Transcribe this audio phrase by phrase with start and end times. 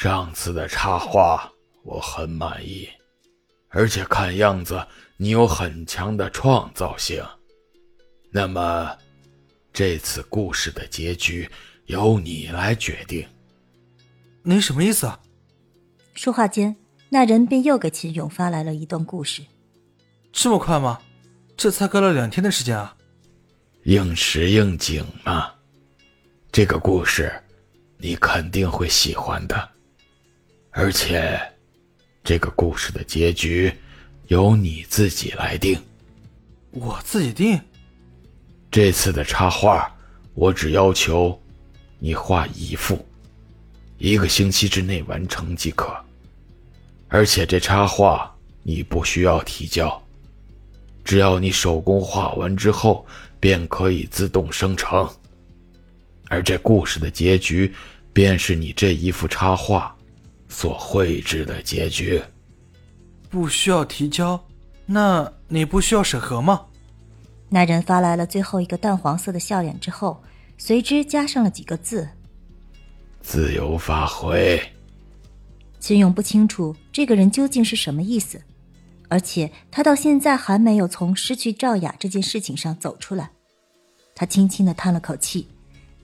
[0.00, 2.88] 上次的插画我很满意，
[3.66, 4.86] 而且看样子
[5.16, 7.20] 你有很强的创造性。
[8.30, 8.96] 那么，
[9.72, 11.50] 这次故事的结局
[11.86, 13.26] 由你来决定。
[14.44, 15.18] 您什么意思啊？
[16.14, 16.76] 说话间，
[17.08, 19.42] 那人便又给秦勇发来了一段故事。
[20.32, 21.00] 这么快吗？
[21.56, 22.96] 这才隔了两天的时间啊！
[23.82, 25.52] 应时应景嘛。
[26.52, 27.32] 这个故事，
[27.96, 29.68] 你肯定会喜欢的。
[30.80, 31.36] 而且，
[32.22, 33.72] 这个故事的结局
[34.28, 35.76] 由你自己来定。
[36.70, 37.60] 我自己定。
[38.70, 39.92] 这次的插画，
[40.34, 41.36] 我只要求
[41.98, 43.04] 你画一幅，
[43.98, 45.92] 一个星期之内完成即可。
[47.08, 48.32] 而且这插画
[48.62, 50.00] 你不需要提交，
[51.04, 53.04] 只要你手工画完之后，
[53.40, 55.10] 便可以自动生成。
[56.28, 57.74] 而这故事的结局，
[58.12, 59.92] 便是你这一幅插画
[60.48, 62.22] 所绘制的结局。
[63.30, 64.42] 不需要提交？
[64.86, 66.66] 那你不需要审核吗？
[67.50, 70.22] 那人发来了最后一个淡黄色的笑脸之后，
[70.56, 72.08] 随之加上了几个字
[73.20, 74.60] ：“自由发挥。”
[75.78, 78.42] 秦勇不清楚这个人究竟是什么意思，
[79.08, 83.30] 而且他到现在还没有从失去赵雅这件事情上走出来。
[84.14, 85.46] 他轻轻的叹了口气，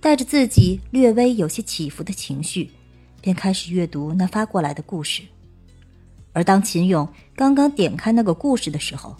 [0.00, 2.70] 带着自己略微有些起伏的情绪，
[3.22, 5.22] 便开始阅读那发过来的故事。
[6.34, 9.16] 而当秦勇刚刚点开那个故事的时候，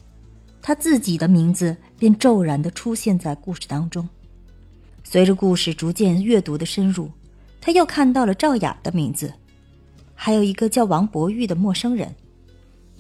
[0.61, 4.07] 他自己的名字便骤然的出现在故事当中。
[5.05, 7.11] 随着故事逐渐阅读的深入，
[7.61, 9.33] 他又看到了赵雅的名字。
[10.15, 12.15] 还有一个叫王博玉的陌生人，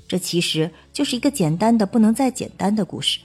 [0.08, 3.20] 这其实就是一个简单的不能再简单的故事。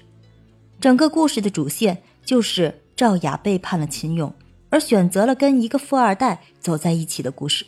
[0.80, 4.32] 整个故事的主线就是赵雅背叛了秦勇，
[4.70, 7.66] 而选择了跟一个富二代走在一起的故事。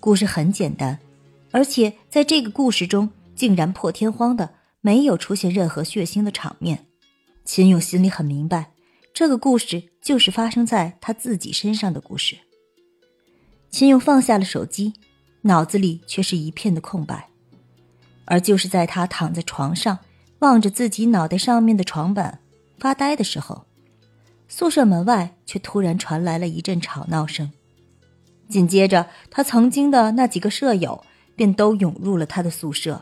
[0.00, 0.98] 故事很简单，
[1.50, 6.86] 而且在这个故事中竟然破天荒的没有出现任何血腥的场面。
[7.44, 8.72] 秦勇心里很明白，
[9.12, 12.36] 这个故事就是发生在他自己身上的故事。
[13.70, 14.94] 秦勇放下了手机。
[15.46, 17.28] 脑子里却是一片的空白，
[18.24, 19.98] 而就是在他躺在床上，
[20.38, 22.40] 望着自己脑袋上面的床板
[22.78, 23.66] 发呆的时候，
[24.48, 27.50] 宿舍门外却突然传来了一阵吵闹声。
[28.48, 33.00] 紧接着，他曾经的那几个舍友便都涌入了他的宿舍。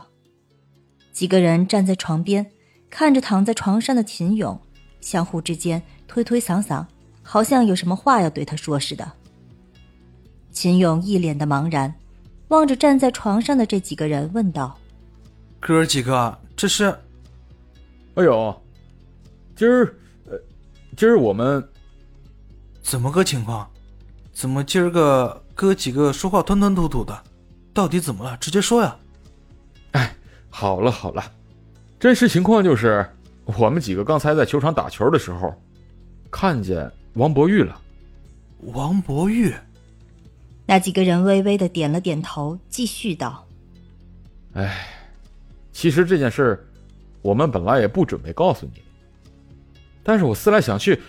[1.12, 2.50] 几个人站在床边，
[2.88, 4.60] 看着躺在床上的秦勇，
[5.00, 6.86] 相互之间推推搡搡，
[7.22, 9.12] 好像有什么话要对他说似的。
[10.50, 11.94] 秦勇一脸的茫然。
[12.48, 14.78] 望着站在床上的这几个人，问道
[15.58, 16.84] ：“哥儿几个，这是？
[18.14, 18.62] 哎呦，
[19.56, 19.92] 今儿，呃，
[20.96, 21.66] 今儿我们
[22.82, 23.68] 怎么个情况？
[24.32, 27.22] 怎么今儿个哥几个说话吞吞吐吐的？
[27.74, 28.36] 到底怎么了？
[28.38, 28.96] 直接说呀！”
[29.92, 30.14] 哎，
[30.48, 31.32] 好了好了，
[32.00, 33.06] 真实情况就是，
[33.44, 35.54] 我们几个刚才在球场打球的时候，
[36.30, 37.78] 看见王博玉了。
[38.72, 39.54] 王博玉。
[40.64, 43.46] 那几个人微微的点了点头，继续道
[44.54, 44.86] ：“哎，
[45.72, 46.66] 其实这件事，
[47.20, 48.82] 我们本来也不准备告诉你，
[50.02, 51.00] 但是我思来想去，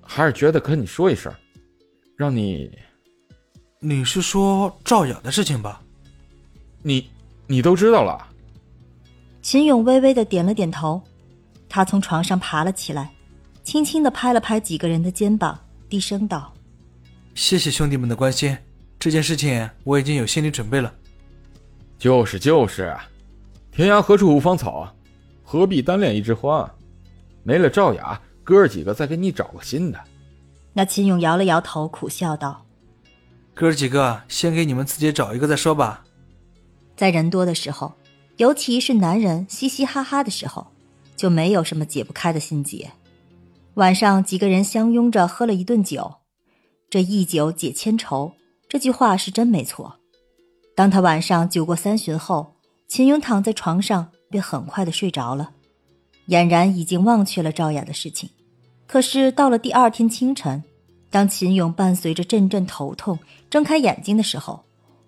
[0.00, 1.32] 还是觉得跟你说一声，
[2.16, 2.70] 让你……
[3.80, 5.82] 你是说赵雅的事情吧？
[6.82, 7.10] 你，
[7.46, 8.28] 你都知道了。”
[9.42, 11.02] 秦勇微微的点了点头，
[11.68, 13.12] 他从床上爬了起来，
[13.64, 16.54] 轻轻的拍了拍几个人的肩膀，低声道
[17.34, 18.56] ：“谢谢兄弟们的关心。”
[19.00, 20.94] 这件事情我已经有心理准备了。
[21.98, 22.96] 就是就是，
[23.72, 24.94] 天涯何处无芳草啊，
[25.42, 26.72] 何必单恋一枝花？
[27.42, 29.98] 没了赵雅，哥儿几个再给你找个新的。
[30.72, 32.64] 那秦勇摇了摇头，苦笑道
[33.54, 36.04] ：“哥儿几个，先给你们自己找一个再说吧。”
[36.96, 37.92] 在人多的时候，
[38.36, 40.68] 尤其是男人嘻嘻哈哈的时候，
[41.16, 42.90] 就没有什么解不开的心结。
[43.74, 46.16] 晚上，几个人相拥着喝了一顿酒，
[46.88, 48.32] 这一酒解千愁。
[48.68, 49.96] 这句话是真没错。
[50.74, 52.56] 当他晚上酒过三巡后，
[52.88, 55.52] 秦勇躺在床上，便很快的睡着了，
[56.32, 58.30] 俨然已经忘却了赵雅的事情。
[58.86, 60.64] 可是到了第二天清晨，
[61.10, 63.18] 当秦勇伴随着阵阵头痛
[63.50, 64.64] 睁开眼睛的时候，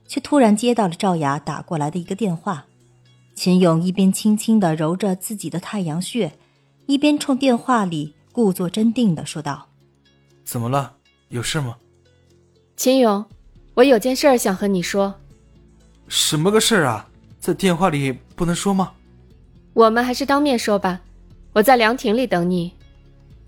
[0.07, 2.67] 却突然接到了赵雅打过来的一个电话。
[3.35, 6.33] 秦勇一边轻轻的揉着自己的太阳穴，
[6.87, 9.67] 一边冲电话里故作镇定的说道
[10.45, 10.95] ：“怎么了？
[11.31, 11.77] 有事吗？”
[12.77, 13.25] 秦勇。
[13.75, 15.13] 我有件事儿想和你说，
[16.07, 17.09] 什么个事儿啊？
[17.41, 18.93] 在电话里不能说吗？
[19.73, 21.01] 我们还是当面说吧。
[21.55, 22.73] 我在凉亭里等你。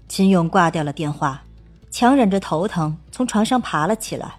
[0.09, 1.43] 秦勇挂掉了电话，
[1.91, 4.37] 强忍着头疼从床上爬了起来。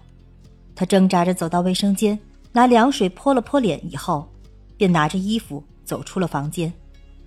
[0.74, 2.18] 他挣扎着走到卫生间，
[2.50, 4.26] 拿凉水泼了泼脸，以后
[4.78, 6.72] 便拿着衣服走出了房间，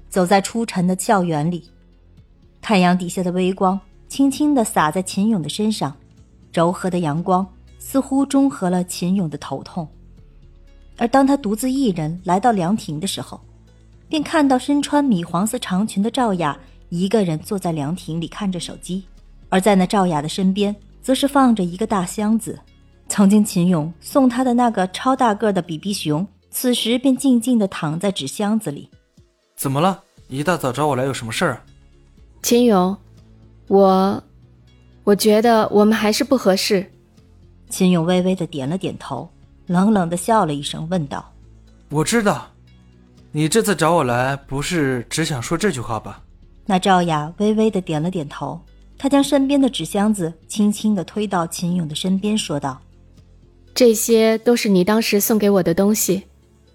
[0.09, 1.69] 走在初晨的校园里。
[2.59, 5.95] 太阳底下的微光轻轻地洒在秦勇的身上，
[6.51, 7.47] 柔和的阳光
[7.77, 9.87] 似乎中和了秦勇的头痛。
[10.97, 13.39] 而当他独自一人来到凉亭的时候，
[14.11, 16.59] 便看到身穿米黄色长裙的赵雅
[16.89, 19.05] 一个人坐在凉亭里看着手机，
[19.47, 22.59] 而在那赵雅的身边，则是放着一个大箱子。
[23.07, 28.89] 曾经秦勇送他的那个超大个的比比熊，此时便静静地躺在纸箱子里。
[29.55, 30.03] 怎么了？
[30.27, 31.61] 一大早找我来有什么事儿？
[32.43, 32.97] 秦勇，
[33.69, 34.21] 我，
[35.05, 36.91] 我觉得我们还是不合适。
[37.69, 39.29] 秦勇微微的点了点头，
[39.67, 41.31] 冷冷的笑了一声，问道
[41.87, 42.50] ：“我知道。”
[43.33, 46.21] 你这次找我来，不是只想说这句话吧？
[46.65, 48.59] 那赵雅微微的点了点头，
[48.97, 52.81] 她将身边的纸箱子轻轻的推到秦勇的身边，说道
[53.73, 56.23] ：“这些都是你当时送给我的东西，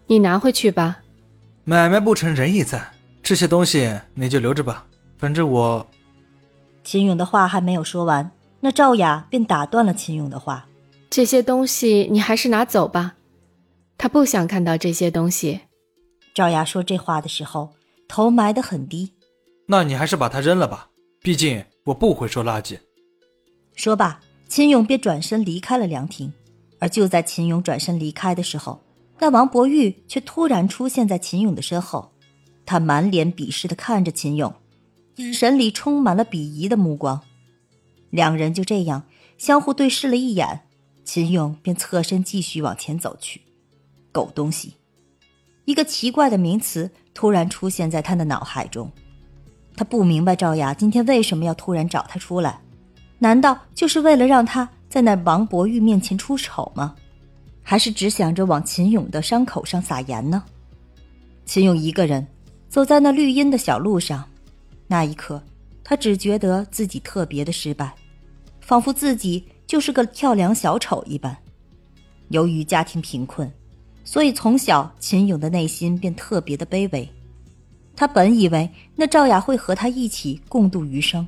[0.07, 0.99] 你拿回去吧。
[1.65, 2.83] 买卖不成仁义在，
[3.23, 4.87] 这些东西你就留着吧，
[5.19, 5.87] 反正我……”
[6.83, 8.31] 秦勇的话还没有说完，
[8.61, 10.67] 那赵雅便打断了秦勇的话
[11.11, 13.17] ：“这些东西你还是拿走吧，
[13.99, 15.61] 他不想看到这些东西。”
[16.37, 17.73] 赵雅说这话的时候，
[18.07, 19.11] 头埋得很低。
[19.67, 20.91] 那你还是把它扔了吧，
[21.23, 22.79] 毕竟我不会收垃圾。
[23.75, 26.31] 说罢，秦勇便转身离开了凉亭。
[26.79, 28.79] 而就在秦勇转身离开的时候，
[29.19, 32.13] 那王博玉却突然出现在秦勇的身后。
[32.67, 34.55] 他满脸鄙视的看着秦勇，
[35.15, 37.19] 眼神里充满了鄙夷的目光。
[38.11, 39.05] 两人就这样
[39.39, 40.69] 相互对视了一眼，
[41.03, 43.41] 秦勇便侧身继续往前走去。
[44.13, 44.75] 狗东西！
[45.67, 48.91] 一个奇怪的名词突然出现在他的脑海中，
[49.77, 52.61] 他不明白赵雅今天为什么要突然找他出来，
[53.19, 56.95] 难道就是为了让他在那王博玉面前出丑吗？
[57.63, 60.45] 还是只想着往秦勇的伤口上撒盐呢？
[61.45, 62.25] 秦勇一个人
[62.69, 64.25] 走在那绿荫的小路上，
[64.87, 65.43] 那一刻，
[65.83, 67.93] 他只觉得自己特别的失败，
[68.61, 71.37] 仿佛自己就是个跳梁小丑一般。
[72.29, 73.53] 由于家庭贫困。
[74.07, 77.07] 所以从小，秦勇的内心便特别的卑微。
[77.97, 81.27] 他本以为那赵雅会和他一起共度余生，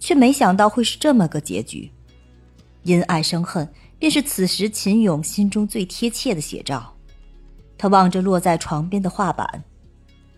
[0.00, 1.88] 却没想到会是这么个结局。
[2.82, 3.66] 因爱生恨，
[3.98, 6.92] 便是此时秦勇心中最贴切的写照。
[7.76, 9.62] 他望着落在床边的画板，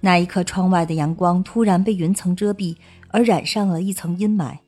[0.01, 2.77] 那一刻，窗外的阳光突然被云层遮蔽，
[3.09, 4.59] 而染上了一层阴霾。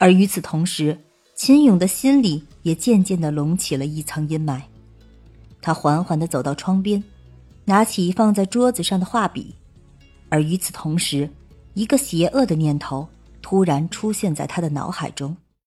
[0.00, 0.98] 而与此同时，
[1.36, 4.60] 秦勇的心里也渐渐的隆起了一层阴霾。
[5.62, 7.02] 他缓缓地走到窗边，
[7.64, 9.54] 拿起放在桌子上的画笔，
[10.28, 11.28] 而与此同时，
[11.74, 13.08] 一个邪恶的念头
[13.42, 15.36] 突然出现在他的脑海中。